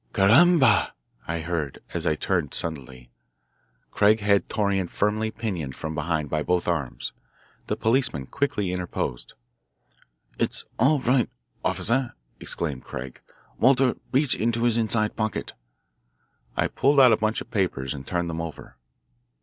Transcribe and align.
"Car 0.13 0.29
ramba!" 0.29 0.93
I 1.27 1.41
heard 1.41 1.77
as 1.93 2.07
I 2.07 2.15
turned 2.15 2.55
suddenly. 2.55 3.11
Craig 3.91 4.19
had 4.19 4.49
Torreon 4.49 4.87
firmly 4.89 5.29
pinioned 5.29 5.75
from 5.75 5.93
behind 5.93 6.27
by 6.27 6.41
both 6.41 6.67
arms. 6.67 7.13
The 7.67 7.75
policeman 7.75 8.25
quickly 8.25 8.71
interposed. 8.73 9.33
"It's 10.39 10.65
all 10.79 11.01
right, 11.01 11.29
officer," 11.63 12.15
exclaimed 12.39 12.83
Craig. 12.83 13.21
"Walter, 13.59 13.93
reach 14.11 14.33
into 14.33 14.63
his 14.63 14.75
inside 14.75 15.15
pocket." 15.15 15.53
I 16.57 16.67
pulled 16.67 16.99
out 16.99 17.11
a 17.13 17.17
bunch 17.17 17.39
of 17.39 17.51
papers 17.51 17.93
and 17.93 18.07
turned 18.07 18.27
them 18.27 18.41
over. 18.41 18.77